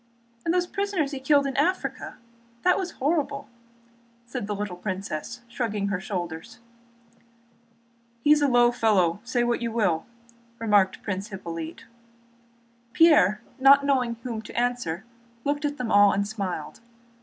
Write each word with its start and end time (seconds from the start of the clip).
"And 0.43 0.51
the 0.51 0.67
prisoners 0.67 1.11
he 1.11 1.19
killed 1.19 1.45
in 1.45 1.55
Africa? 1.57 2.17
That 2.63 2.75
was 2.79 2.93
horrible!" 2.93 3.47
said 4.25 4.47
the 4.47 4.55
little 4.55 4.75
princess, 4.75 5.41
shrugging 5.47 5.89
her 5.89 5.99
shoulders. 5.99 6.57
"He's 8.23 8.41
a 8.41 8.47
low 8.47 8.71
fellow, 8.71 9.19
say 9.23 9.43
what 9.43 9.61
you 9.61 9.71
will," 9.71 10.07
remarked 10.57 11.03
Prince 11.03 11.27
Hippolyte. 11.27 11.85
Pierre, 12.93 13.41
not 13.59 13.85
knowing 13.85 14.15
whom 14.23 14.41
to 14.41 14.59
answer, 14.59 15.03
looked 15.43 15.65
at 15.65 15.77
them 15.77 15.91
all 15.91 16.11
and 16.13 16.27
smiled. 16.27 16.79